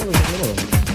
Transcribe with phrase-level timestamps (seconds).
[0.00, 0.85] another one,